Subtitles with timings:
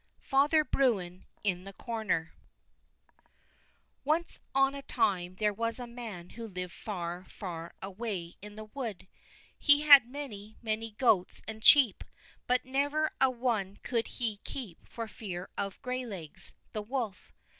[0.23, 2.33] Father Bruin in the Corner
[4.03, 8.65] Once on a time there was a man who lived far, far away in the
[8.65, 9.07] wood.
[9.59, 12.03] He had many, many goats and sheep,
[12.47, 17.31] but never a one could he keep for fear of Graylegs, the wolf.